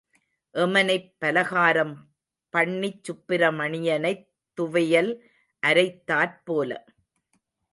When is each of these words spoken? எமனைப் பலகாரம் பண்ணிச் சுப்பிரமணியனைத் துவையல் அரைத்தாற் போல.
எமனைப் 0.55 1.15
பலகாரம் 1.17 1.93
பண்ணிச் 2.53 3.03
சுப்பிரமணியனைத் 3.03 4.25
துவையல் 4.57 5.11
அரைத்தாற் 5.63 6.37
போல. 6.43 6.71